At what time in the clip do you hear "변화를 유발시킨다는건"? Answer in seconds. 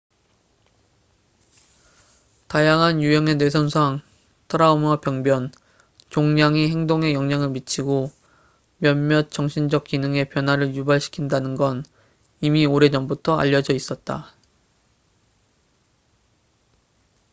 10.27-11.83